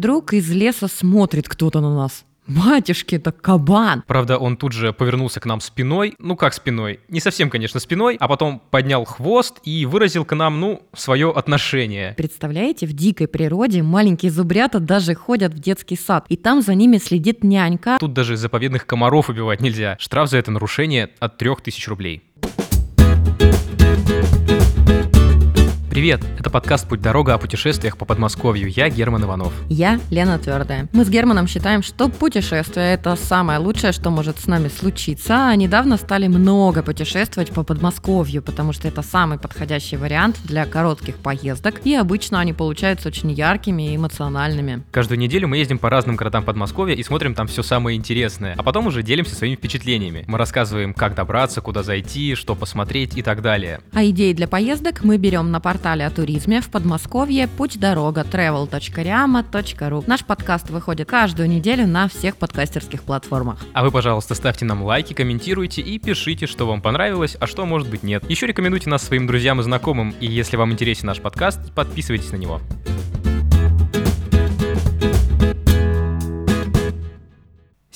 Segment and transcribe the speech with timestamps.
[0.00, 2.24] вдруг из леса смотрит кто-то на нас.
[2.46, 4.02] Батюшки, это кабан.
[4.06, 6.14] Правда, он тут же повернулся к нам спиной.
[6.18, 7.00] Ну как спиной?
[7.08, 12.14] Не совсем, конечно, спиной, а потом поднял хвост и выразил к нам, ну, свое отношение.
[12.16, 16.96] Представляете, в дикой природе маленькие зубрята даже ходят в детский сад, и там за ними
[16.96, 17.98] следит нянька.
[18.00, 19.96] Тут даже заповедных комаров убивать нельзя.
[20.00, 22.22] Штраф за это нарушение от 3000 рублей.
[26.00, 28.70] Привет, это подкаст «Путь дорога» о путешествиях по Подмосковью.
[28.70, 29.52] Я Герман Иванов.
[29.68, 30.88] Я Лена Твердая.
[30.94, 35.48] Мы с Германом считаем, что путешествие– это самое лучшее, что может с нами случиться.
[35.50, 41.16] А недавно стали много путешествовать по Подмосковью, потому что это самый подходящий вариант для коротких
[41.16, 44.82] поездок, и обычно они получаются очень яркими и эмоциональными.
[44.92, 48.62] Каждую неделю мы ездим по разным городам Подмосковья и смотрим там все самое интересное, а
[48.62, 50.24] потом уже делимся своими впечатлениями.
[50.26, 53.82] Мы рассказываем, как добраться, куда зайти, что посмотреть и так далее.
[53.92, 58.20] А идеи для поездок мы берем на портал портале о туризме в Подмосковье «Путь дорога»
[58.20, 60.04] travel.riama.ru.
[60.06, 63.58] Наш подкаст выходит каждую неделю на всех подкастерских платформах.
[63.72, 67.90] А вы, пожалуйста, ставьте нам лайки, комментируйте и пишите, что вам понравилось, а что, может
[67.90, 68.22] быть, нет.
[68.30, 72.36] Еще рекомендуйте нас своим друзьям и знакомым, и если вам интересен наш подкаст, подписывайтесь на
[72.36, 72.60] него.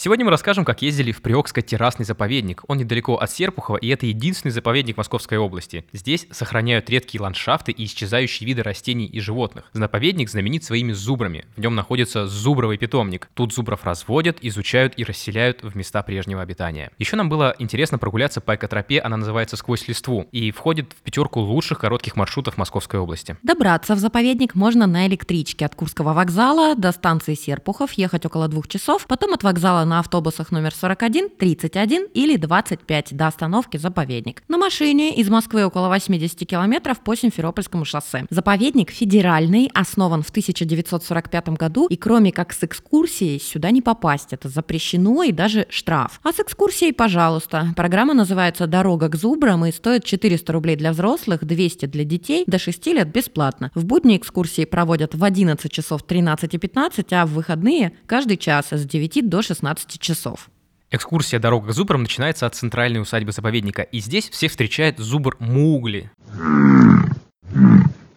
[0.04, 2.62] Сегодня мы расскажем, как ездили в Приокско-террасный заповедник.
[2.68, 5.86] Он недалеко от Серпухова, и это единственный заповедник Московской области.
[5.94, 9.70] Здесь сохраняют редкие ландшафты и исчезающие виды растений и животных.
[9.72, 11.46] Заповедник знаменит своими зубрами.
[11.56, 13.30] В нем находится зубровый питомник.
[13.32, 16.90] Тут зубров разводят, изучают и расселяют в места прежнего обитания.
[16.98, 21.40] Еще нам было интересно прогуляться по экотропе, она называется «Сквозь листву» и входит в пятерку
[21.40, 23.38] лучших коротких маршрутов Московской области.
[23.42, 28.68] Добраться в заповедник можно на электричке от Курского вокзала до станции Серпухов, ехать около двух
[28.68, 34.42] часов, потом от вокзала на на автобусах номер 41, 31 или 25 до остановки «Заповедник».
[34.48, 38.26] На машине из Москвы около 80 километров по Симферопольскому шоссе.
[38.28, 44.32] Заповедник федеральный, основан в 1945 году, и кроме как с экскурсией сюда не попасть.
[44.32, 46.18] Это запрещено и даже штраф.
[46.24, 47.68] А с экскурсией, пожалуйста.
[47.76, 52.58] Программа называется «Дорога к зубрам» и стоит 400 рублей для взрослых, 200 для детей, до
[52.58, 53.70] 6 лет бесплатно.
[53.76, 58.72] В будни экскурсии проводят в 11 часов 13 и 15, а в выходные каждый час
[58.72, 60.50] с 9 до 16 12 часов.
[60.90, 66.10] Экскурсия «Дорога к зубрам» начинается от центральной усадьбы заповедника, и здесь всех встречает зубр Мугли.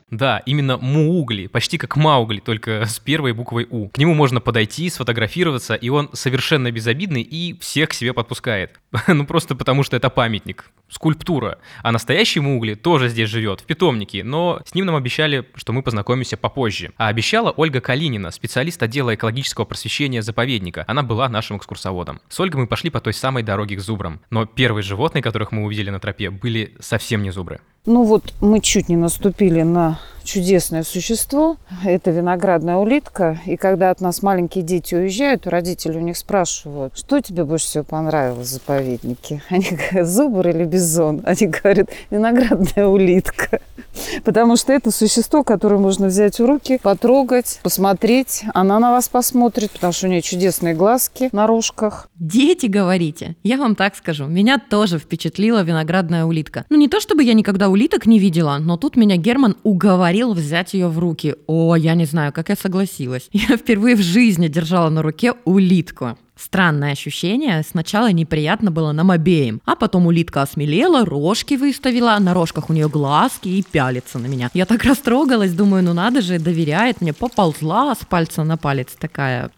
[0.09, 3.89] Да, именно Муугли, почти как Маугли, только с первой буквой У.
[3.89, 8.79] К нему можно подойти, сфотографироваться, и он совершенно безобидный и всех к себе подпускает.
[9.07, 11.59] ну просто потому, что это памятник, скульптура.
[11.83, 15.83] А настоящий Муугли тоже здесь живет, в питомнике, но с ним нам обещали, что мы
[15.83, 16.93] познакомимся попозже.
[16.95, 20.85] А обещала Ольга Калинина, специалист отдела экологического просвещения заповедника.
[20.87, 22.21] Она была нашим экскурсоводом.
[22.29, 24.21] С Ольгой мы пошли по той самой дороге к зубрам.
[24.29, 27.59] Но первые животные, которых мы увидели на тропе, были совсем не зубры.
[27.87, 31.57] Ну вот мы чуть не наступили на чудесное существо.
[31.83, 33.39] Это виноградная улитка.
[33.45, 37.83] И когда от нас маленькие дети уезжают, родители у них спрашивают, что тебе больше всего
[37.83, 39.41] понравилось в заповеднике?
[39.49, 41.23] Они говорят, зубр или бизон?
[41.25, 43.61] Они говорят, виноградная улитка.
[44.23, 48.43] Потому что это существо, которое можно взять в руки, потрогать, посмотреть.
[48.53, 52.09] Она на вас посмотрит, потому что у нее чудесные глазки на рожках.
[52.15, 53.35] Дети, говорите?
[53.43, 54.25] Я вам так скажу.
[54.27, 56.65] Меня тоже впечатлила виноградная улитка.
[56.69, 60.73] Ну, не то чтобы я никогда улиток не видела, но тут меня Герман уговорил взять
[60.73, 61.35] ее в руки.
[61.47, 63.29] О, я не знаю, как я согласилась.
[63.31, 66.17] Я впервые в жизни держала на руке улитку.
[66.35, 67.63] Странное ощущение.
[67.63, 69.61] Сначала неприятно было нам обеим.
[69.65, 74.49] А потом улитка осмелела, рожки выставила, на рожках у нее глазки и пялится на меня.
[74.53, 77.13] Я так растрогалась, думаю, ну надо же, доверяет мне.
[77.13, 79.51] Поползла с пальца на палец такая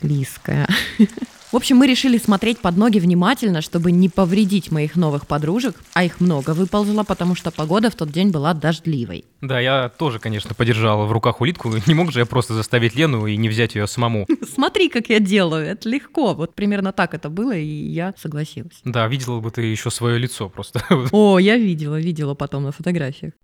[0.00, 0.68] слизкая.
[1.52, 6.02] В общем, мы решили смотреть под ноги внимательно, чтобы не повредить моих новых подружек, а
[6.02, 9.24] их много выползло, потому что погода в тот день была дождливой.
[9.40, 11.72] Да, я тоже, конечно, подержал в руках улитку.
[11.86, 14.26] Не мог же я просто заставить Лену и не взять ее самому.
[14.54, 16.34] Смотри, как я делаю, это легко.
[16.34, 18.80] Вот примерно так это было, и я согласилась.
[18.84, 20.82] Да, видела бы ты еще свое лицо просто.
[21.12, 23.34] О, я видела, видела потом на фотографиях.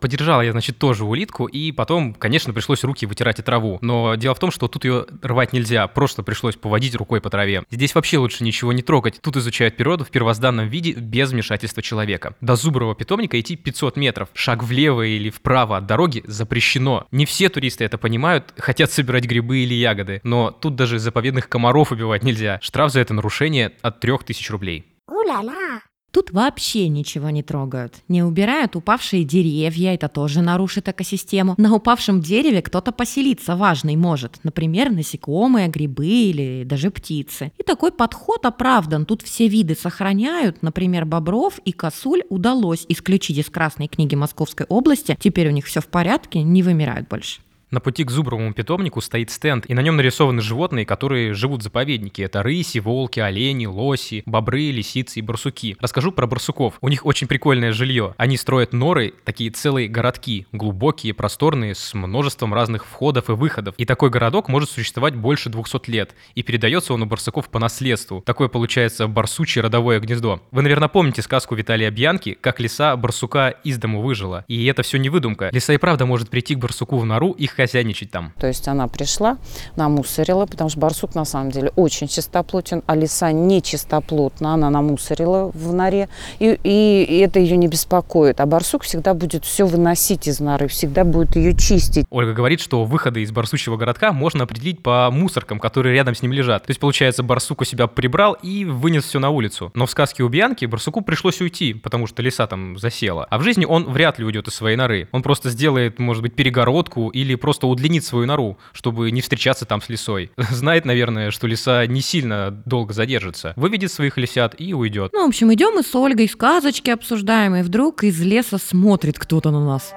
[0.00, 3.78] Подержал я, значит, тоже улитку, и потом, конечно, пришлось руки вытирать и траву.
[3.80, 7.64] Но дело в том, что тут ее рвать нельзя, просто пришлось поводить рукой по траве.
[7.70, 9.20] Здесь вообще лучше ничего не трогать.
[9.22, 12.34] Тут изучают природу в первозданном виде без вмешательства человека.
[12.42, 14.28] До зубрового питомника идти 500 метров.
[14.34, 17.06] Шаг влево или вправо от дороги запрещено.
[17.10, 20.20] Не все туристы это понимают, хотят собирать грибы или ягоды.
[20.24, 22.58] Но тут даже заповедных комаров убивать нельзя.
[22.60, 24.86] Штраф за это нарушение от 3000 рублей.
[25.08, 25.80] У-ля-ля!
[26.16, 27.96] Тут вообще ничего не трогают.
[28.08, 31.56] Не убирают упавшие деревья, это тоже нарушит экосистему.
[31.58, 34.38] На упавшем дереве кто-то поселиться важный может.
[34.42, 37.52] Например, насекомые, грибы или даже птицы.
[37.58, 39.04] И такой подход оправдан.
[39.04, 40.62] Тут все виды сохраняют.
[40.62, 45.18] Например, бобров и косуль удалось исключить из Красной книги Московской области.
[45.20, 47.42] Теперь у них все в порядке, не вымирают больше.
[47.72, 51.64] На пути к зубровому питомнику стоит стенд, и на нем нарисованы животные, которые живут в
[51.64, 52.22] заповеднике.
[52.22, 55.76] Это рыси, волки, олени, лоси, бобры, лисицы и барсуки.
[55.80, 56.74] Расскажу про барсуков.
[56.80, 58.14] У них очень прикольное жилье.
[58.18, 63.74] Они строят норы, такие целые городки, глубокие, просторные, с множеством разных входов и выходов.
[63.78, 68.22] И такой городок может существовать больше 200 лет, и передается он у барсуков по наследству.
[68.24, 70.40] Такое получается барсучье родовое гнездо.
[70.52, 74.44] Вы, наверное, помните сказку Виталия Бьянки, как лиса барсука из дому выжила.
[74.46, 75.50] И это все не выдумка.
[75.52, 78.32] Лиса и правда может прийти к барсуку в нору и хозяйничать там.
[78.38, 79.38] То есть она пришла,
[79.76, 85.50] намусорила, потому что барсук на самом деле очень чистоплотен, а лиса не чистоплотна, она намусорила
[85.52, 86.08] в норе,
[86.38, 88.40] и, и это ее не беспокоит.
[88.40, 92.06] А барсук всегда будет все выносить из норы, всегда будет ее чистить.
[92.10, 96.32] Ольга говорит, что выходы из барсучьего городка можно определить по мусоркам, которые рядом с ним
[96.32, 96.64] лежат.
[96.66, 99.70] То есть, получается, барсук у себя прибрал и вынес все на улицу.
[99.74, 103.24] Но в сказке у Бьянки барсуку пришлось уйти, потому что лиса там засела.
[103.24, 105.08] А в жизни он вряд ли уйдет из своей норы.
[105.12, 109.80] Он просто сделает, может быть, перегородку или просто удлинит свою нору, чтобы не встречаться там
[109.80, 110.32] с лисой.
[110.50, 113.52] Знает, наверное, что лиса не сильно долго задержится.
[113.54, 115.12] Выведет своих лисят и уйдет.
[115.12, 119.52] Ну, в общем, идем мы с Ольгой сказочки обсуждаем, и вдруг из леса смотрит кто-то
[119.52, 119.92] на нас.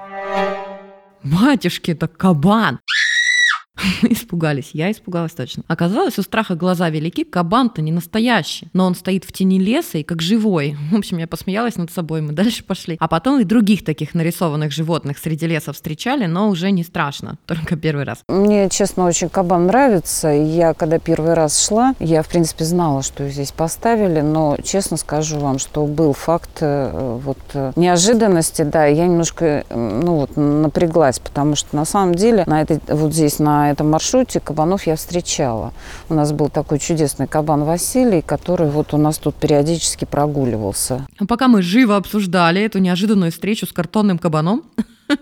[1.24, 2.80] Батюшки, это кабан.
[4.04, 5.64] Мы испугались, я испугалась точно.
[5.68, 10.04] Оказалось, у страха глаза велики, кабан-то не настоящий, но он стоит в тени леса и
[10.04, 10.78] как живой.
[10.92, 12.98] В общем, я посмеялась над собой, мы дальше пошли.
[13.00, 17.76] А потом и других таких нарисованных животных среди леса встречали, но уже не страшно, только
[17.76, 18.20] первый раз.
[18.28, 20.30] Мне, честно, очень кабан нравится.
[20.30, 25.40] Я, когда первый раз шла, я, в принципе, знала, что здесь поставили, но, честно скажу
[25.40, 31.56] вам, что был факт э, вот э, неожиданности, да, я немножко, ну вот, напряглась, потому
[31.56, 35.74] что на самом деле на этой, вот здесь, на этом маршруте кабанов я встречала.
[36.10, 41.08] У нас был такой чудесный кабан Василий, который вот у нас тут периодически прогуливался.
[41.18, 44.64] А пока мы живо обсуждали эту неожиданную встречу с картонным кабаном,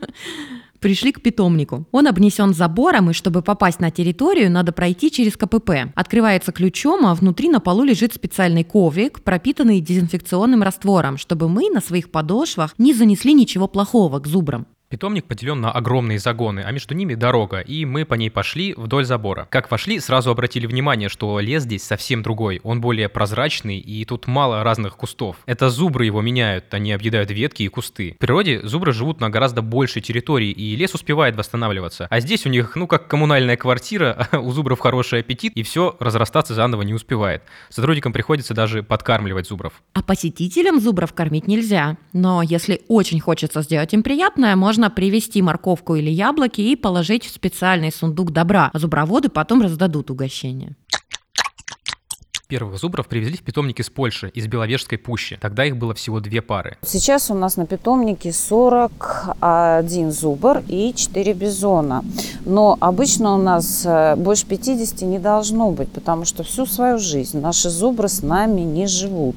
[0.80, 1.86] пришли к питомнику.
[1.92, 5.92] Он обнесен забором, и чтобы попасть на территорию, надо пройти через КПП.
[5.96, 11.82] Открывается ключом, а внутри на полу лежит специальный коврик, пропитанный дезинфекционным раствором, чтобы мы на
[11.82, 14.66] своих подошвах не занесли ничего плохого к зубрам.
[14.90, 19.04] Питомник поделен на огромные загоны, а между ними дорога, и мы по ней пошли вдоль
[19.04, 19.46] забора.
[19.50, 22.62] Как вошли, сразу обратили внимание, что лес здесь совсем другой.
[22.64, 25.36] Он более прозрачный, и тут мало разных кустов.
[25.46, 28.14] Это зубры его меняют, они объедают ветки и кусты.
[28.14, 32.08] В природе зубры живут на гораздо большей территории, и лес успевает восстанавливаться.
[32.10, 36.54] А здесь у них, ну, как коммунальная квартира, у зубров хороший аппетит, и все разрастаться
[36.54, 37.44] заново не успевает.
[37.68, 39.74] Сотрудникам приходится даже подкармливать зубров.
[39.96, 41.98] А посетителям зубров кормить нельзя.
[42.14, 47.26] Но если очень хочется сделать им приятное, можно можно привезти морковку или яблоки и положить
[47.26, 50.76] в специальный сундук добра, а зуброводы потом раздадут угощение.
[52.48, 55.38] Первых зубров привезли в питомник из Польши, из Беловежской пущи.
[55.42, 56.78] Тогда их было всего две пары.
[56.82, 62.06] Сейчас у нас на питомнике 41 зубр и 4 бизона.
[62.46, 67.38] Но обычно у нас э, больше 50 не должно быть, потому что всю свою жизнь
[67.42, 69.36] наши зубры с нами не живут.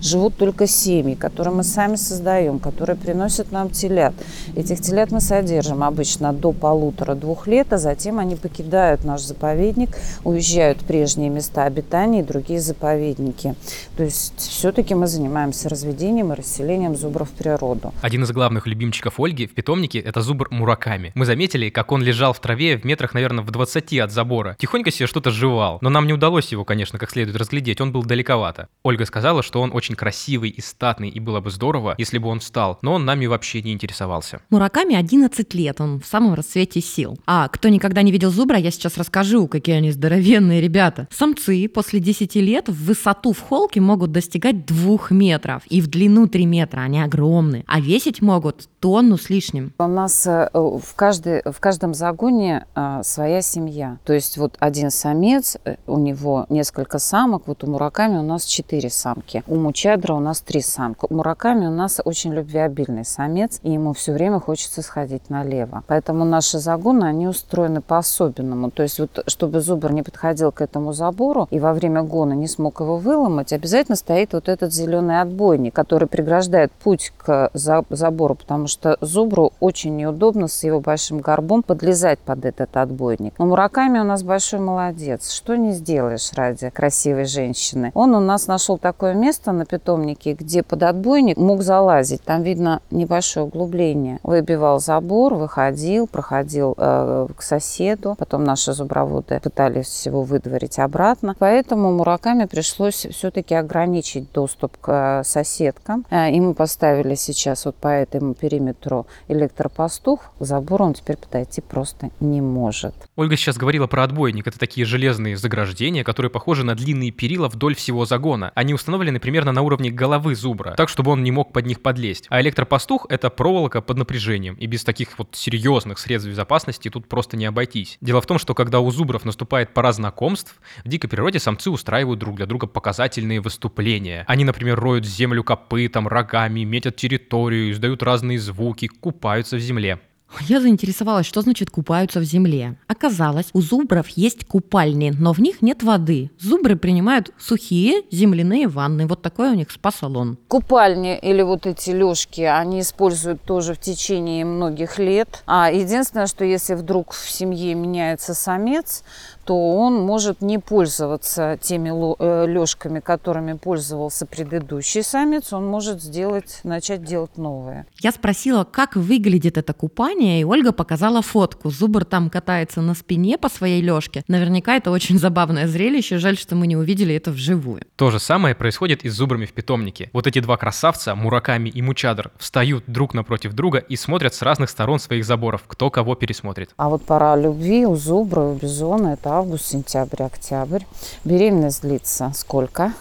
[0.00, 4.14] Живут только семьи, которые мы сами создаем, которые приносят нам телят.
[4.54, 10.82] Этих телят мы содержим обычно до полутора-двух лет, а затем они покидают наш заповедник, уезжают
[10.82, 13.54] в прежние места обитания и другие заповедники.
[13.96, 17.92] То есть все-таки мы занимаемся разведением и расселением зубров в природу.
[18.02, 21.12] Один из главных любимчиков Ольги в питомнике– это зубр Мураками.
[21.14, 24.56] Мы заметили, как он лежал в траве траве в метрах, наверное, в 20 от забора.
[24.58, 25.78] Тихонько себе что-то жевал.
[25.80, 28.68] Но нам не удалось его, конечно, как следует разглядеть, он был далековато.
[28.82, 32.40] Ольга сказала, что он очень красивый и статный, и было бы здорово, если бы он
[32.40, 34.40] встал, но он нами вообще не интересовался.
[34.50, 37.18] Мураками 11 лет, он в самом расцвете сил.
[37.26, 41.08] А кто никогда не видел зубра, я сейчас расскажу, какие они здоровенные ребята.
[41.10, 46.26] Самцы после 10 лет в высоту в холке могут достигать 2 метров, и в длину
[46.26, 49.72] 3 метра, они огромные, а весить могут тонну с лишним.
[49.78, 53.98] У нас э, в, каждой, в каждом загоне а, своя семья.
[54.04, 58.44] То есть вот один самец, э, у него несколько самок, вот у Мураками у нас
[58.44, 61.06] четыре самки, у Мучадра у нас три самки.
[61.08, 65.84] У Мураками у нас очень любвеобильный самец, и ему все время хочется сходить налево.
[65.86, 68.72] Поэтому наши загоны, они устроены по-особенному.
[68.72, 72.48] То есть вот чтобы зубр не подходил к этому забору и во время гона не
[72.48, 78.66] смог его выломать, обязательно стоит вот этот зеленый отбойник, который преграждает путь к забору, потому
[78.66, 83.34] что зубру очень неудобно с его большим горбом подлезать под под этот отбойник.
[83.38, 85.30] Но Мураками у нас большой молодец.
[85.30, 87.90] Что не сделаешь ради красивой женщины.
[87.94, 92.22] Он у нас нашел такое место на питомнике, где под отбойник мог залазить.
[92.22, 94.18] Там видно небольшое углубление.
[94.22, 98.14] Выбивал забор, выходил, проходил э, к соседу.
[98.18, 101.36] Потом наши зуброводы пытались его выдворить обратно.
[101.38, 106.06] Поэтому Мураками пришлось все-таки ограничить доступ к э, соседкам.
[106.10, 110.30] Э, и мы поставили сейчас вот по этому периметру электропастух.
[110.38, 112.94] К забору он теперь подойти просто не может.
[113.16, 114.46] Ольга сейчас говорила про отбойник.
[114.46, 118.52] Это такие железные заграждения, которые похожи на длинные перила вдоль всего загона.
[118.54, 122.26] Они установлены примерно на уровне головы зубра, так, чтобы он не мог под них подлезть.
[122.28, 127.36] А электропастух— это проволока под напряжением, и без таких вот серьезных средств безопасности тут просто
[127.36, 127.98] не обойтись.
[128.00, 132.11] Дело в том, что когда у зубров наступает пора знакомств, в дикой природе самцы устраивают
[132.18, 134.24] друг для друга показательные выступления.
[134.26, 140.00] Они, например, роют землю копытом, рогами, метят территорию, издают разные звуки, купаются в земле.
[140.40, 142.76] Я заинтересовалась, что значит купаются в земле.
[142.88, 146.30] Оказалось, у зубров есть купальни, но в них нет воды.
[146.38, 149.06] Зубры принимают сухие земляные ванны.
[149.06, 150.38] Вот такой у них спа-салон.
[150.48, 155.42] Купальни или вот эти лёжки, они используют тоже в течение многих лет.
[155.46, 159.04] А единственное, что если вдруг в семье меняется самец,
[159.44, 166.60] то он может не пользоваться теми э, лёжками, которыми пользовался предыдущий самец, он может сделать,
[166.64, 167.86] начать делать новые.
[168.00, 171.70] Я спросила, как выглядит это купание, и Ольга показала фотку.
[171.70, 174.22] Зубр там катается на спине по своей лёжке.
[174.28, 177.84] Наверняка это очень забавное зрелище, жаль, что мы не увидели это вживую.
[177.96, 180.10] То же самое происходит и с зубрами в питомнике.
[180.12, 184.70] Вот эти два красавца, Мураками и Мучадр, встают друг напротив друга и смотрят с разных
[184.70, 186.70] сторон своих заборов, кто кого пересмотрит.
[186.76, 190.84] А вот пора любви у зубра, у бизона, это август, сентябрь, октябрь.
[191.24, 192.92] Беременность длится сколько?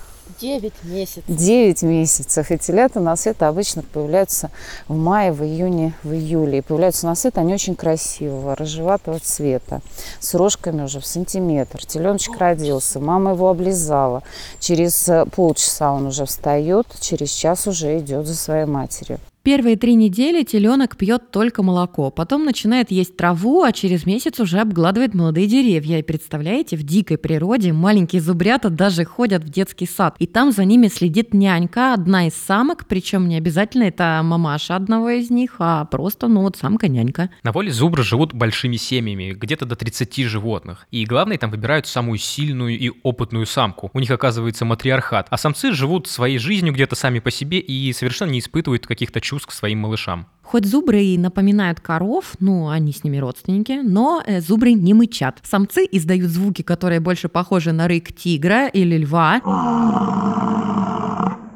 [0.41, 1.23] 9 месяцев.
[1.27, 2.51] 9 месяцев.
[2.51, 4.49] И телята на свет обычно появляются
[4.87, 6.59] в мае, в июне, в июле.
[6.59, 9.81] И появляются на свет они очень красивого, рыжеватого цвета,
[10.19, 11.85] с рожками уже в сантиметр.
[11.85, 14.23] Теленочек родился, мама его облизала.
[14.59, 19.19] Через э, полчаса он уже встает, через час уже идет за своей матерью.
[19.43, 24.59] Первые три недели теленок пьет только молоко, потом начинает есть траву, а через месяц уже
[24.59, 25.97] обгладывает молодые деревья.
[25.97, 30.63] И представляете, в дикой природе маленькие зубрята даже ходят в детский сад, и там за
[30.63, 35.85] ними следит нянька, одна из самок, причем не обязательно это мамаша одного из них, а
[35.85, 37.31] просто, ну вот самка-нянька.
[37.41, 40.85] На воле зубры живут большими семьями, где-то до 30 животных.
[40.91, 43.89] И главное, там выбирают самую сильную и опытную самку.
[43.93, 45.25] У них оказывается матриархат.
[45.31, 49.47] А самцы живут своей жизнью где-то сами по себе и совершенно не испытывают каких-то чувств
[49.47, 50.25] к своим малышам.
[50.43, 55.39] Хоть зубры и напоминают коров, ну, они с ними родственники, но э, зубры не мычат.
[55.43, 59.39] Самцы издают звуки, которые больше похожи на рык тигра или льва.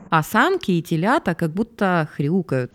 [0.10, 2.72] А самки и телята как будто хрюкают.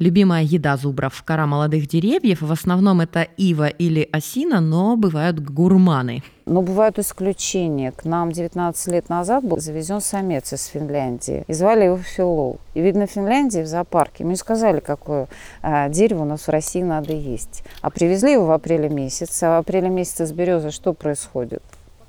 [0.00, 2.40] Любимая еда зубров– кора молодых деревьев.
[2.40, 6.22] В основном это ива или осина, но бывают гурманы.
[6.46, 7.92] Но бывают исключения.
[7.92, 11.44] К нам 19 лет назад был завезен самец из Финляндии.
[11.48, 12.60] И звали его Филоу.
[12.72, 15.28] И видно, в Финляндии, в зоопарке, мы сказали, какое
[15.60, 17.62] а, дерево у нас в России надо есть.
[17.82, 19.44] А привезли его в апреле месяце.
[19.44, 21.62] А в апреле месяце с березы что происходит?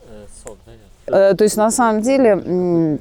[0.07, 0.71] Э, сок, да?
[1.07, 2.99] Э, то есть на самом деле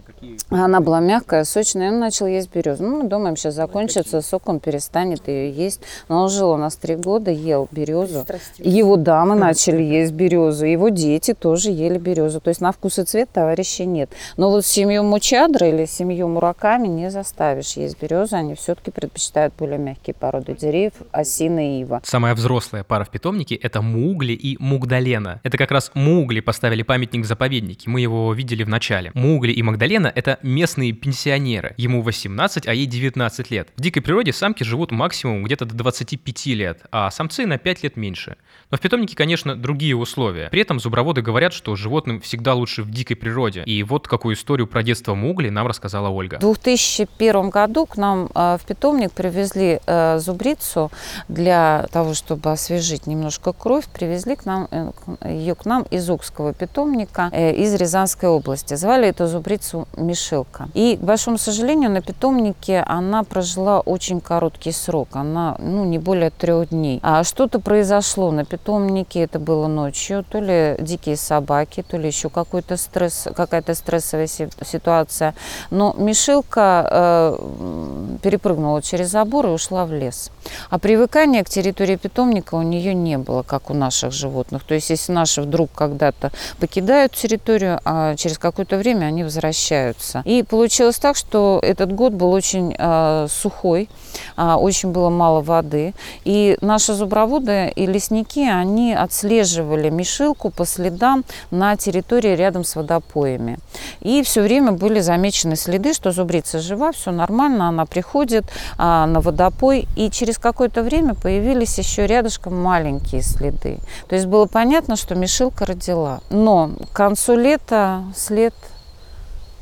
[0.50, 2.82] она была мягкая, сочная, и он начал есть березу.
[2.82, 5.80] Ну, мы думаем, сейчас закончится сок, он перестанет ее есть.
[6.08, 8.26] Но он жил у нас три года, ел березу.
[8.58, 12.40] Его дамы начали есть березу, его дети тоже ели березу.
[12.40, 14.10] То есть на вкус и цвет товарищей нет.
[14.36, 18.36] Но вот семью Мучадра или семью Мураками не заставишь есть березу.
[18.36, 22.00] Они все-таки предпочитают более мягкие породы деревьев, осины и ива.
[22.04, 25.40] Самая взрослая пара в питомнике– это Мугли и Мугдалена.
[25.42, 27.88] Это как раз Мугли поставили памятник заповеднике.
[27.88, 29.10] Мы его видели в начале.
[29.14, 31.74] Мугли и Магдалена— это местные пенсионеры.
[31.76, 33.68] Ему 18, а ей 19 лет.
[33.76, 37.96] В дикой природе самки живут максимум где-то до 25 лет, а самцы на 5 лет
[37.96, 38.36] меньше.
[38.70, 40.48] Но в питомнике, конечно, другие условия.
[40.50, 43.62] При этом зуброводы говорят, что животным всегда лучше в дикой природе.
[43.64, 46.36] И вот какую историю про детство Мугли нам рассказала Ольга.
[46.36, 50.90] В 2001 году к нам э, в питомник привезли э, зубрицу
[51.28, 53.86] для того, чтобы освежить немножко кровь.
[53.86, 54.90] Привезли к нам, э,
[55.24, 58.74] ее к нам из Укского питомника, из Рязанской области.
[58.74, 60.68] Звали эту зубрицу Мишелка.
[60.74, 65.08] И, к большому сожалению, на питомнике она прожила очень короткий срок.
[65.12, 67.00] Она, ну, не более трех дней.
[67.02, 70.24] А что-то произошло на питомнике, это было ночью.
[70.30, 75.34] То ли дикие собаки, то ли еще какой-то стресс, какая-то стрессовая ситуация.
[75.70, 80.30] Но Мишелка э, перепрыгнула через забор и ушла в лес.
[80.68, 84.64] А привыкания к территории питомника у нее не было, как у наших животных.
[84.64, 90.22] То есть, если наши вдруг когда-то покидают территорию, а через какое-то время они возвращаются.
[90.24, 93.88] И получилось так, что этот год был очень э, сухой,
[94.36, 95.94] э, очень было мало воды.
[96.24, 103.58] И наши зуброводы и лесники, они отслеживали мешилку по следам на территории рядом с водопоями.
[104.00, 109.20] И все время были замечены следы, что зубрица жива, все нормально, она приходит э, на
[109.20, 109.86] водопой.
[109.96, 113.78] И через какое-то время появились еще рядышком маленькие следы.
[114.08, 116.20] То есть было понятно, что Мишилка родила.
[116.30, 118.54] Но к концу лета след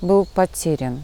[0.01, 1.03] был потерян.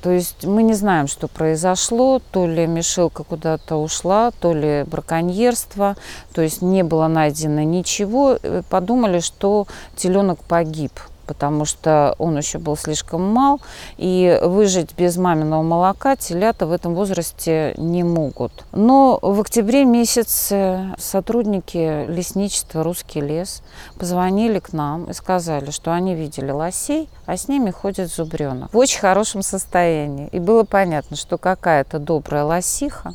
[0.00, 5.96] То есть мы не знаем, что произошло, то ли Мишелка куда-то ушла, то ли браконьерство,
[6.32, 8.38] то есть не было найдено ничего.
[8.42, 10.92] Э, подумали, что теленок погиб
[11.30, 13.60] потому что он еще был слишком мал,
[13.98, 18.50] и выжить без маминого молока телята в этом возрасте не могут.
[18.72, 23.62] Но в октябре месяце сотрудники лесничества «Русский лес»
[23.96, 28.76] позвонили к нам и сказали, что они видели лосей, а с ними ходит зубренок в
[28.76, 30.26] очень хорошем состоянии.
[30.32, 33.12] И было понятно, что какая-то добрая лосиха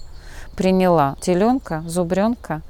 [0.56, 2.62] приняла теленка, зубренка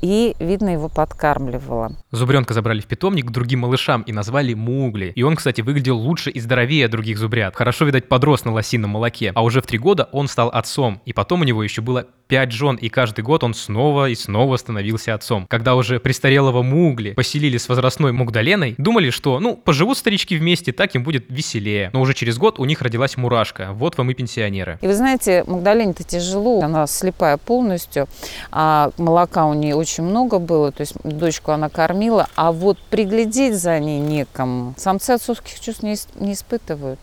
[0.00, 1.96] и, видно, его подкармливала.
[2.10, 5.12] Зубренка забрали в питомник к другим малышам и назвали Мугли.
[5.14, 7.54] И он, кстати, выглядел лучше и здоровее других зубрят.
[7.54, 9.32] Хорошо, видать, подрос на лосином молоке.
[9.34, 11.00] А уже в три года он стал отцом.
[11.04, 14.56] И потом у него еще было пять жен, и каждый год он снова и снова
[14.56, 15.46] становился отцом.
[15.48, 20.94] Когда уже престарелого Мугли поселили с возрастной Мугдаленой, думали, что, ну, поживут старички вместе, так
[20.94, 21.90] им будет веселее.
[21.92, 23.72] Но уже через год у них родилась мурашка.
[23.72, 24.78] Вот вам и пенсионеры.
[24.80, 28.08] И вы знаете, Магдалене-то тяжело, она слепая полностью,
[28.50, 33.54] а молока у нее очень много было, то есть дочку она кормила, а вот приглядеть
[33.54, 34.74] за ней некому.
[34.76, 36.98] Самцы отцовских чувств не, не испытывают.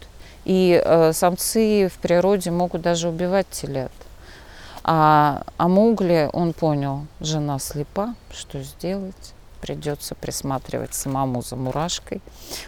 [0.46, 3.92] И э, самцы в природе могут даже убивать телят.
[4.84, 9.34] А, а Мугли, он понял, жена слепа, что сделать?
[9.62, 12.22] Придется присматривать самому за мурашкой.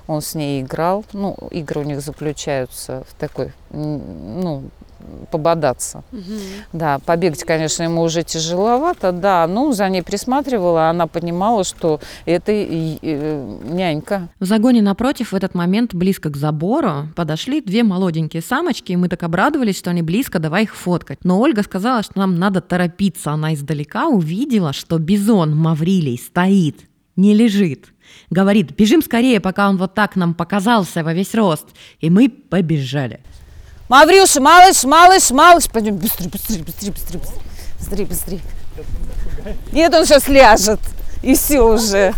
[0.07, 1.05] Он с ней играл.
[1.13, 4.65] Ну, игры у них заключаются в такой, ну,
[5.31, 6.03] пободаться.
[6.11, 6.21] Угу.
[6.73, 12.51] Да, побегать, конечно, ему уже тяжеловато, да, ну, за ней присматривала, она понимала, что это
[12.51, 13.15] и, и,
[13.63, 14.29] нянька.
[14.39, 19.07] В загоне напротив в этот момент близко к забору подошли две молоденькие самочки, и мы
[19.07, 21.19] так обрадовались, что они близко, давай их фоткать.
[21.23, 23.31] Но Ольга сказала, что нам надо торопиться.
[23.31, 27.85] Она издалека увидела, что бизон Маврилий стоит, не лежит.
[28.29, 31.67] Говорит, бежим скорее, пока он вот так нам показался во весь рост.
[31.99, 33.21] И мы побежали.
[33.91, 35.65] Маврюша, малыш, малыш, малыш.
[35.69, 37.19] Пойдем быстрее, быстрее, быстрее, быстрее,
[37.77, 38.39] быстрее, быстрее.
[39.73, 40.79] Нет, он сейчас ляжет.
[41.21, 42.13] И все уже.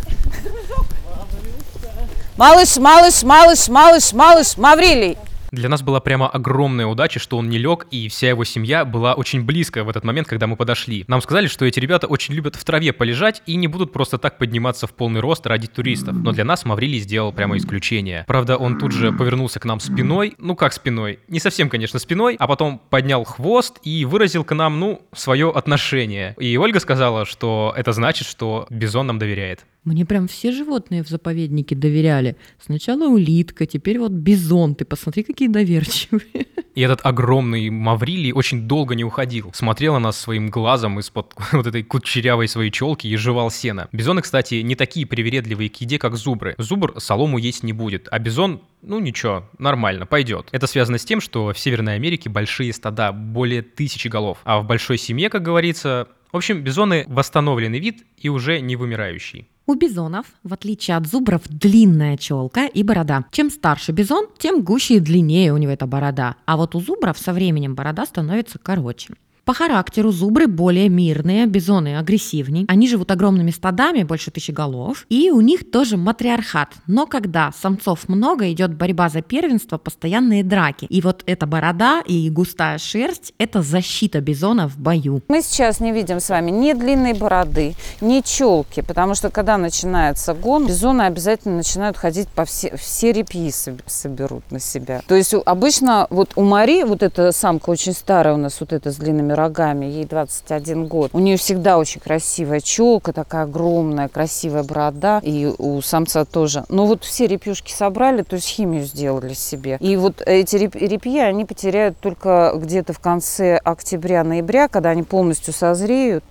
[2.38, 5.18] Малыш, малыш, малыш, малыш, малыш, Маврилий.
[5.54, 9.14] Для нас была прямо огромная удача, что он не лег, и вся его семья была
[9.14, 11.06] очень близко в этот момент, когда мы подошли.
[11.08, 14.40] Нам сказали, что эти ребята очень любят в траве полежать и не будут просто так
[14.40, 16.16] подниматься в полный рост ради туристов.
[16.16, 18.24] Но для нас Маврилий сделал прямо исключение.
[18.26, 22.36] Правда, он тут же повернулся к нам спиной, ну как спиной, не совсем, конечно, спиной,
[22.40, 26.34] а потом поднял хвост и выразил к нам, ну, свое отношение.
[26.40, 29.68] И Ольга сказала, что это значит, что Бизон нам доверяет.
[29.84, 32.38] Мне прям все животные в заповеднике доверяли.
[32.64, 34.76] Сначала улитка, теперь вот бизон.
[34.76, 36.48] Ты посмотри, какие доверчивые.
[36.76, 39.52] И этот огромный Маврилий очень долго не уходил.
[39.54, 43.90] Смотрел на нас своим глазом из-под вот этой кучерявой своей челки и жевал сено.
[43.92, 46.56] Бизоны, кстати, не такие привередливые к еде, как зубры.
[46.58, 50.50] Зубр солому есть не будет, а бизон ну ничего, нормально, пойдет.
[50.52, 54.40] Это связано с тем, что в Северной Америке большие стада, более тысячи голов.
[54.44, 59.48] А в большой семье, как говорится, в общем, бизоны восстановленный вид и уже не вымирающий.
[59.66, 63.24] У бизонов, в отличие от зубров, длинная челка и борода.
[63.32, 66.36] Чем старше бизон, тем гуще и длиннее у него эта борода.
[66.46, 69.14] А вот у зубров со временем борода становится короче.
[69.46, 72.64] По характеру зубры более мирные, бизоны агрессивнее.
[72.70, 75.06] Они живут огромными стадами, больше тысячи голов.
[75.10, 76.70] И у них тоже матриархат.
[76.88, 80.86] Но когда самцов много, идет борьба за первенство, постоянные драки.
[80.86, 85.22] И вот эта борода и густая шерсть– это защита бизона в бою.
[85.28, 90.34] Мы сейчас не видим с вами ни длинной бороды, ни челки, потому что когда начинается
[90.34, 95.02] гон, бизоны обязательно начинают ходить по все, все репьи соберут на себя.
[95.06, 98.90] То есть обычно вот у Мари, вот эта самка очень старая у нас, вот эта
[98.90, 101.12] с длинными рогами, ей 21 год.
[101.14, 106.66] У нее всегда очень красивая челка, такая огромная, красивая борода, и у самца тоже.
[106.70, 109.78] Но вот все репьюшки собрали, то есть химию сделали себе.
[109.80, 116.24] И вот эти репьи, они потеряют только где-то в конце октября-ноября, когда они полностью созреют,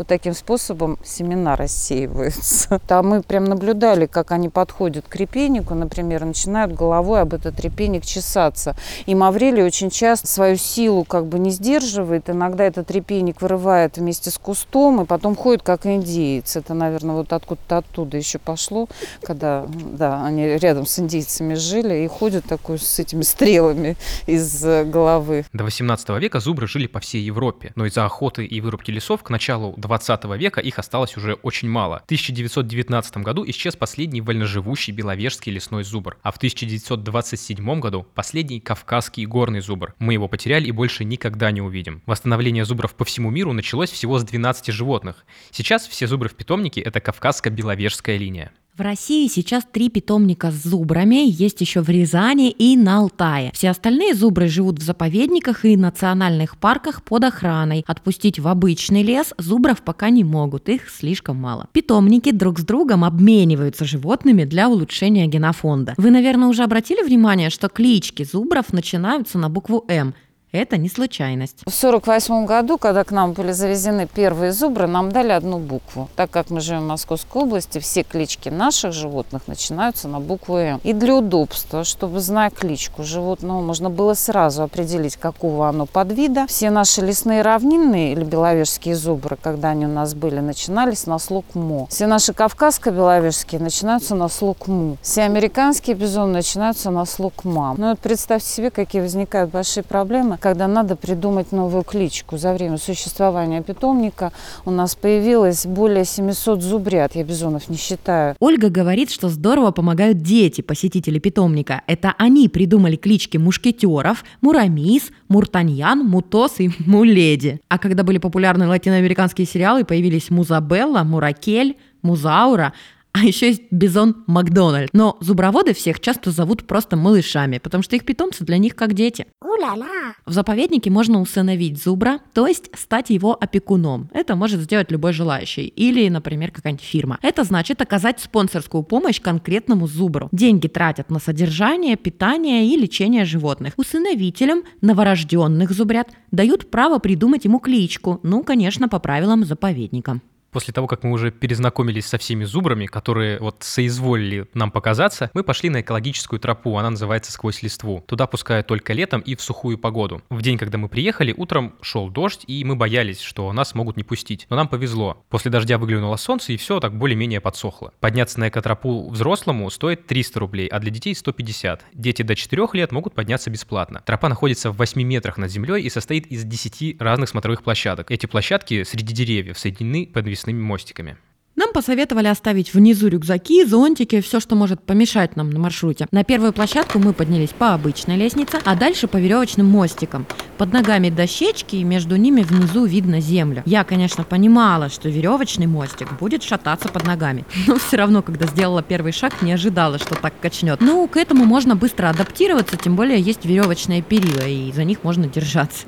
[0.00, 2.80] вот таким способом семена рассеиваются.
[2.88, 8.06] Там мы прям наблюдали, как они подходят к репейнику, например, начинают головой об этот репейник
[8.06, 8.74] чесаться.
[9.04, 12.30] И Маврелий очень часто свою силу как бы не сдерживает.
[12.30, 16.56] Иногда этот репейник вырывает вместе с кустом и потом ходит как индеец.
[16.56, 18.88] Это, наверное, вот откуда-то оттуда еще пошло,
[19.22, 25.44] когда да, они рядом с индейцами жили и ходят такой с этими стрелами из головы.
[25.52, 29.28] До 18 века зубры жили по всей Европе, но из-за охоты и вырубки лесов к
[29.28, 29.89] началу 20
[30.36, 32.00] века их осталось уже очень мало.
[32.00, 39.26] В 1919 году исчез последний вольноживущий беловежский лесной зубр, а в 1927 году последний кавказский
[39.26, 39.94] горный зубр.
[39.98, 42.02] Мы его потеряли и больше никогда не увидим.
[42.06, 45.24] Восстановление зубров по всему миру началось всего с 12 животных.
[45.50, 48.52] Сейчас все зубры в питомнике— это кавказско-беловежская линия.
[48.80, 53.50] В России сейчас три питомника с зубрами, есть еще в Рязани и на Алтае.
[53.52, 57.84] Все остальные зубры живут в заповедниках и национальных парках под охраной.
[57.86, 61.68] Отпустить в обычный лес зубров пока не могут, их слишком мало.
[61.72, 65.92] Питомники друг с другом обмениваются животными для улучшения генофонда.
[65.98, 70.14] Вы, наверное, уже обратили внимание, что клички зубров начинаются на букву «М».
[70.52, 71.58] Это не случайность.
[71.58, 76.08] В 1948 году, когда к нам были завезены первые зубры, нам дали одну букву.
[76.16, 80.80] Так как мы живем в Московской области, все клички наших животных начинаются на букву «М».
[80.82, 86.48] И для удобства, чтобы, зная кличку животного, можно было сразу определить, какого оно подвида.
[86.48, 91.44] Все наши лесные равнинные или беловежские зубры, когда они у нас были, начинались на слог
[91.54, 91.86] «мо».
[91.90, 94.96] Все наши кавказско-беловежские начинаются на слог «му».
[95.00, 97.76] Все американские бизоны начинаются на слог «мам».
[97.78, 102.38] Ну вот представьте себе, какие возникают большие проблемы, когда надо придумать новую кличку.
[102.38, 104.32] За время существования питомника
[104.64, 108.34] у нас появилось более 700 зубрят, я бизонов не считаю.
[108.40, 111.82] Ольга говорит, что здорово помогают дети, посетители питомника.
[111.86, 117.60] Это они придумали клички мушкетеров, Мурамис, Муртаньян, Мутос и Муледи.
[117.68, 122.72] А когда были популярны латиноамериканские сериалы, появились Музабелла, Муракель, Музаура,
[123.12, 124.90] а еще есть бизон Макдональд.
[124.92, 129.26] Но зуброводы всех часто зовут просто малышами, потому что их питомцы для них как дети.
[129.42, 130.14] У-ля-ля!
[130.26, 134.08] В заповеднике можно усыновить зубра, то есть стать его опекуном.
[134.12, 135.66] Это может сделать любой желающий.
[135.66, 137.18] Или, например, какая-нибудь фирма.
[137.22, 140.28] Это значит оказать спонсорскую помощь конкретному зубру.
[140.32, 143.74] Деньги тратят на содержание, питание и лечение животных.
[143.76, 148.20] Усыновителям новорожденных зубрят дают право придумать ему кличку.
[148.22, 153.38] Ну, конечно, по правилам заповедника после того, как мы уже перезнакомились со всеми зубрами, которые
[153.38, 158.04] вот соизволили нам показаться, мы пошли на экологическую тропу, она называется «Сквозь листву».
[158.06, 160.22] Туда пускают только летом и в сухую погоду.
[160.30, 164.04] В день, когда мы приехали, утром шел дождь, и мы боялись, что нас могут не
[164.04, 164.46] пустить.
[164.50, 165.24] Но нам повезло.
[165.28, 167.92] После дождя выглянуло солнце, и все так более-менее подсохло.
[168.00, 171.84] Подняться на экотропу взрослому стоит 300 рублей, а для детей 150.
[171.94, 174.02] Дети до 4 лет могут подняться бесплатно.
[174.04, 178.10] Тропа находится в 8 метрах над землей и состоит из 10 разных смотровых площадок.
[178.10, 181.16] Эти площадки среди деревьев соединены подвесными подвесными мостиками.
[181.56, 186.06] Нам посоветовали оставить внизу рюкзаки, зонтики, все, что может помешать нам на маршруте.
[186.10, 190.26] На первую площадку мы поднялись по обычной лестнице, а дальше по веревочным мостикам.
[190.56, 193.62] Под ногами дощечки, и между ними внизу видно землю.
[193.66, 197.44] Я, конечно, понимала, что веревочный мостик будет шататься под ногами.
[197.66, 200.80] Но все равно, когда сделала первый шаг, не ожидала, что так качнет.
[200.80, 205.26] Ну, к этому можно быстро адаптироваться, тем более есть веревочные перила, и за них можно
[205.26, 205.86] держаться.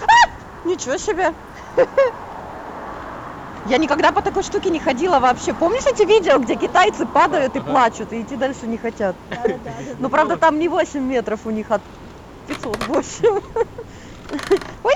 [0.00, 0.66] А!
[0.66, 1.34] Ничего себе!
[3.68, 5.52] Я никогда по такой штуке не ходила вообще.
[5.52, 9.16] Помнишь эти видео, где китайцы падают и плачут, и идти дальше не хотят?
[9.98, 11.80] Ну, правда, там не 8 метров у них, а
[12.48, 13.40] 508.
[14.84, 14.94] Ой,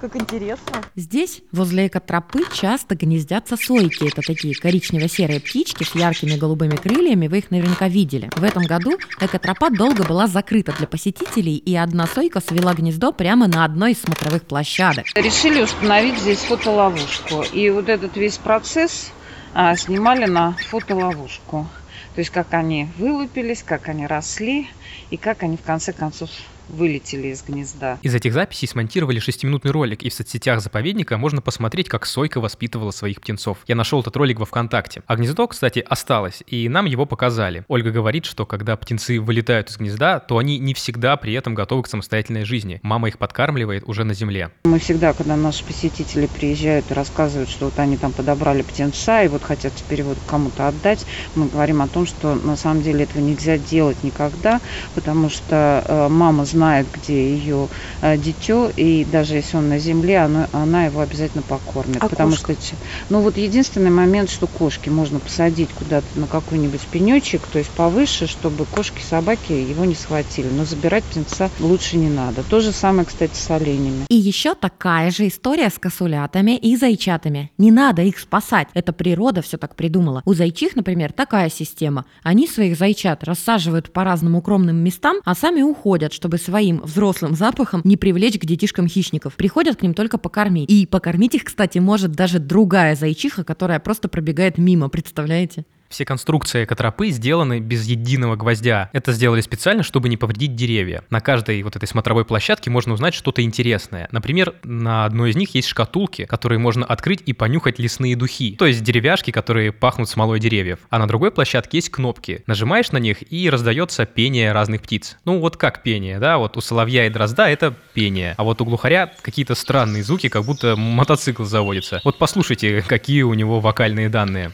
[0.00, 0.82] как интересно.
[0.96, 4.06] Здесь, возле экотропы, часто гнездятся сойки.
[4.10, 7.28] Это такие коричнево-серые птички с яркими голубыми крыльями.
[7.28, 8.30] Вы их наверняка видели.
[8.36, 13.46] В этом году экотропа долго была закрыта для посетителей, и одна сойка свела гнездо прямо
[13.46, 15.06] на одной из смотровых площадок.
[15.14, 17.42] Решили установить здесь фотоловушку.
[17.52, 19.10] И вот этот весь процесс
[19.54, 21.66] а, снимали на фотоловушку.
[22.14, 24.68] То есть как они вылупились, как они росли
[25.10, 26.30] и как они в конце концов
[26.68, 27.98] вылетели из гнезда.
[28.02, 32.90] Из этих записей смонтировали шестиминутный ролик, и в соцсетях заповедника можно посмотреть, как Сойка воспитывала
[32.90, 33.58] своих птенцов.
[33.66, 35.02] Я нашел этот ролик во ВКонтакте.
[35.06, 37.64] А гнездо, кстати, осталось, и нам его показали.
[37.68, 41.82] Ольга говорит, что когда птенцы вылетают из гнезда, то они не всегда при этом готовы
[41.82, 42.80] к самостоятельной жизни.
[42.82, 44.50] Мама их подкармливает уже на земле.
[44.64, 49.28] Мы всегда, когда наши посетители приезжают и рассказывают, что вот они там подобрали птенца и
[49.28, 53.22] вот хотят теперь вот кому-то отдать, мы говорим о том, что на самом деле этого
[53.22, 54.60] нельзя делать никогда,
[54.94, 57.68] потому что э, мама знает, где ее
[58.00, 61.98] э, дитё, и даже если он на земле, она, она его обязательно покормит.
[62.00, 62.54] А потому кошка?
[62.54, 62.76] что,
[63.10, 68.26] ну вот единственный момент, что кошки можно посадить куда-то на какой-нибудь пенечек, то есть повыше,
[68.26, 70.48] чтобы кошки, собаки его не схватили.
[70.48, 72.42] Но забирать птенца лучше не надо.
[72.44, 74.06] То же самое, кстати, с оленями.
[74.08, 77.50] И еще такая же история с косулятами и зайчатами.
[77.58, 78.68] Не надо их спасать.
[78.74, 80.22] Это природа все так придумала.
[80.24, 82.04] У зайчих, например, такая система.
[82.22, 87.80] Они своих зайчат рассаживают по разным укромным местам, а сами уходят, чтобы своим взрослым запахом
[87.84, 89.34] не привлечь к детишкам хищников.
[89.34, 90.70] Приходят к ним только покормить.
[90.70, 95.64] И покормить их, кстати, может даже другая зайчиха, которая просто пробегает мимо, представляете?
[95.94, 98.90] Все конструкции экотропы сделаны без единого гвоздя.
[98.92, 101.04] Это сделали специально, чтобы не повредить деревья.
[101.08, 104.08] На каждой вот этой смотровой площадке можно узнать что-то интересное.
[104.10, 108.56] Например, на одной из них есть шкатулки, которые можно открыть и понюхать лесные духи.
[108.58, 110.80] То есть деревяшки, которые пахнут смолой деревьев.
[110.90, 112.42] А на другой площадке есть кнопки.
[112.48, 115.18] Нажимаешь на них и раздается пение разных птиц.
[115.24, 116.38] Ну вот как пение, да?
[116.38, 118.34] Вот у соловья и дрозда это пение.
[118.36, 122.00] А вот у глухаря какие-то странные звуки, как будто мотоцикл заводится.
[122.02, 124.50] Вот послушайте, какие у него вокальные данные.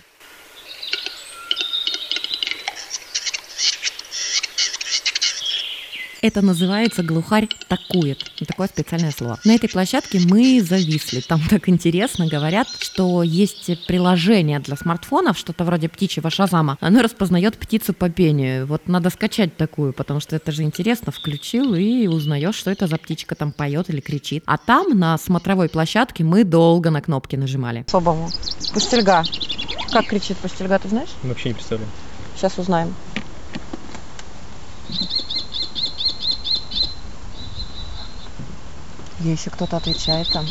[6.23, 8.31] Это называется «глухарь такует».
[8.47, 9.39] Такое специальное слово.
[9.45, 11.21] На этой площадке мы зависли.
[11.21, 16.77] Там так интересно говорят, что есть приложение для смартфонов, что-то вроде птичьего шазама.
[16.81, 18.67] Оно распознает птицу по пению.
[18.67, 21.11] Вот надо скачать такую, потому что это же интересно.
[21.11, 24.43] Включил и узнаешь, что это за птичка там поет или кричит.
[24.45, 27.85] А там, на смотровой площадке, мы долго на кнопки нажимали.
[27.89, 28.29] Особому.
[28.75, 29.25] Пустельга.
[29.91, 31.11] Как кричит пустельга, ты знаешь?
[31.23, 31.91] Вообще не представляю.
[32.37, 32.95] Сейчас узнаем.
[39.21, 40.47] Ей еще кто-то отвечает там.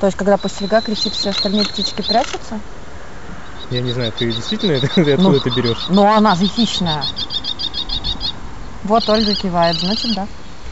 [0.00, 2.58] То есть, когда пустельга кричит, все остальные птички прячутся?
[3.70, 5.36] Я не знаю, ты действительно это, откуда Ну.
[5.36, 5.86] это берешь?
[5.88, 7.04] Ну, она же хищная.
[8.82, 10.26] Вот Ольга кивает, значит, да.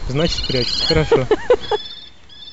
[0.08, 0.84] Значит, прячется.
[0.86, 1.26] Хорошо.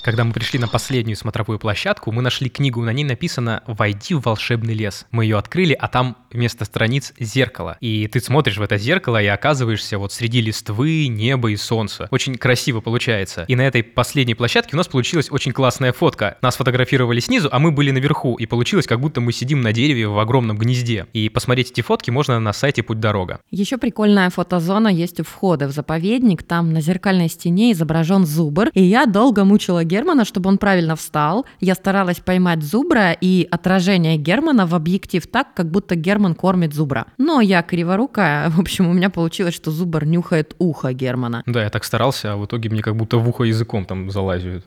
[0.07, 4.21] Когда мы пришли на последнюю смотровую площадку, мы нашли книгу, на ней написано «Войди в
[4.21, 5.05] волшебный лес».
[5.11, 7.75] Мы ее открыли, а там вместо страниц зеркало.
[7.81, 12.07] И ты смотришь в это зеркало и оказываешься вот среди листвы, неба и солнца.
[12.09, 13.43] Очень красиво получается.
[13.49, 16.37] И на этой последней площадке у нас получилась очень классная фотка.
[16.41, 18.35] Нас фотографировали снизу, а мы были наверху.
[18.35, 21.07] И получилось, как будто мы сидим на дереве в огромном гнезде.
[21.11, 23.41] И посмотреть эти фотки можно на сайте «Путь дорога».
[23.51, 26.43] Еще прикольная фотозона есть у входа в заповедник.
[26.43, 28.69] Там на зеркальной стене изображен зубр.
[28.73, 31.47] И я долго мучила Германа, чтобы он правильно встал.
[31.59, 37.07] Я старалась поймать зубра и отражение Германа в объектив так, как будто Герман кормит зубра.
[37.17, 38.49] Но я криворукая.
[38.57, 41.41] В общем, у меня получилось, что зубр нюхает ухо Германа.
[41.47, 44.65] Да, я так старался, а в итоге мне как будто в ухо языком там залазят.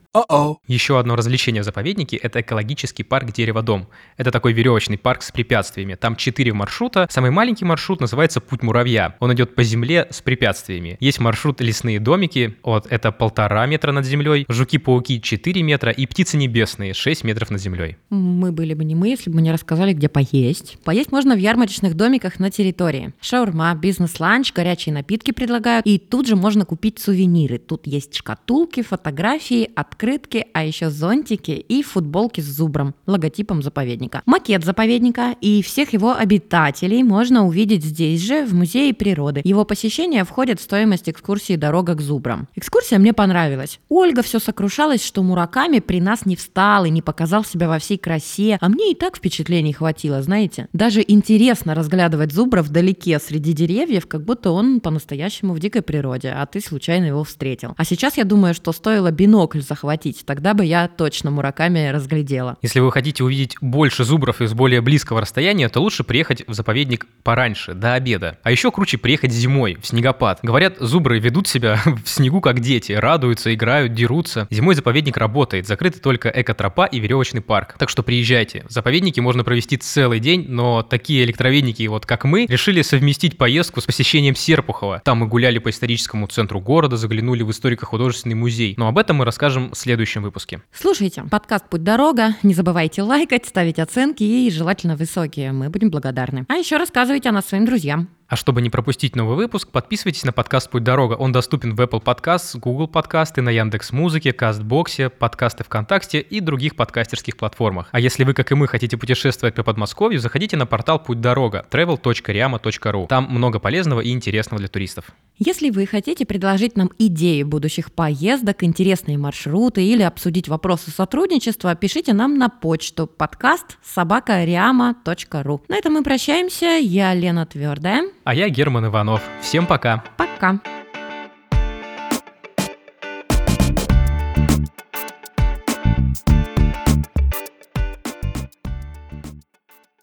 [0.66, 3.86] Еще одно развлечение в заповеднике– это экологический парк «Дерево-дом».
[4.16, 5.94] Это такой веревочный парк с препятствиями.
[5.94, 7.06] Там четыре маршрута.
[7.08, 9.14] Самый маленький маршрут называется «Путь муравья».
[9.20, 10.96] Он идет по земле с препятствиями.
[10.98, 12.56] Есть маршрут «Лесные домики».
[12.64, 14.44] Вот это полтора метра над землей.
[14.48, 17.96] Жуки-пауки 4 метра и птицы небесные 6 метров над землей.
[18.10, 20.78] Мы были бы не мы, если бы мы не рассказали, где поесть.
[20.84, 23.14] Поесть можно в ярмарочных домиках на территории.
[23.20, 25.86] Шаурма, бизнес-ланч, горячие напитки предлагают.
[25.86, 27.58] И тут же можно купить сувениры.
[27.58, 34.22] Тут есть шкатулки, фотографии, открытки, а еще зонтики и футболки с зубром, логотипом заповедника.
[34.26, 39.40] Макет заповедника и всех его обитателей можно увидеть здесь же, в Музее природы.
[39.44, 42.46] Его посещение входит в стоимость экскурсии «Дорога к зубрам».
[42.54, 43.80] Экскурсия мне понравилась.
[43.88, 47.98] Ольга все сокрушалась, что Мураками при нас не встал и не показал себя во всей
[47.98, 50.68] красе, а мне и так впечатлений хватило, знаете.
[50.72, 56.46] Даже интересно разглядывать зубра вдалеке среди деревьев, как будто он по-настоящему в дикой природе, а
[56.46, 57.74] ты случайно его встретил.
[57.76, 62.56] А сейчас я думаю, что стоило бинокль захватить, тогда бы я точно Мураками разглядела.
[62.62, 67.06] Если вы хотите увидеть больше зубров из более близкого расстояния, то лучше приехать в заповедник
[67.22, 68.38] пораньше, до обеда.
[68.42, 70.40] А еще круче приехать зимой, в снегопад.
[70.42, 74.46] Говорят, зубры ведут себя в снегу как дети, радуются, играют, дерутся.
[74.50, 77.74] Зимой заповедник работает, закрыты только экотропа и веревочный парк.
[77.78, 78.64] Так что приезжайте.
[78.68, 83.80] В заповеднике можно провести целый день, но такие электроведники, вот как мы, решили совместить поездку
[83.80, 85.02] с посещением Серпухова.
[85.04, 88.74] Там мы гуляли по историческому центру города, заглянули в историко-художественный музей.
[88.76, 90.62] Но об этом мы расскажем в следующем выпуске.
[90.72, 92.34] Слушайте, подкаст «Путь дорога».
[92.42, 95.52] Не забывайте лайкать, ставить оценки и желательно высокие.
[95.52, 96.44] Мы будем благодарны.
[96.48, 98.19] А еще рассказывайте о нас своим друзьям.
[98.30, 101.14] А чтобы не пропустить новый выпуск, подписывайтесь на подкаст «Путь дорога».
[101.14, 107.36] Он доступен в Apple Podcasts, Google Подкасты, на Яндекс.Музыке, Кастбоксе, подкасты ВКонтакте и других подкастерских
[107.36, 107.88] платформах.
[107.90, 111.66] А если вы, как и мы, хотите путешествовать по Подмосковью, заходите на портал «Путь дорога»
[111.72, 113.08] travel.riama.ru.
[113.08, 115.06] Там много полезного и интересного для туристов.
[115.36, 122.12] Если вы хотите предложить нам идеи будущих поездок, интересные маршруты или обсудить вопросы сотрудничества, пишите
[122.12, 125.62] нам на почту подкаст собакариама.ру.
[125.66, 126.78] На этом мы прощаемся.
[126.78, 128.04] Я Лена Твердая.
[128.30, 129.22] А я Герман Иванов.
[129.40, 130.04] Всем пока!
[130.16, 130.60] Пока.